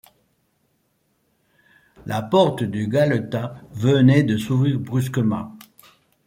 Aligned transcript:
La 2.07 2.23
porte 2.23 2.63
du 2.63 2.87
galetas 2.87 3.53
venait 3.71 4.23
de 4.23 4.35
s’ouvrir 4.35 4.79
brusquement. 4.79 5.55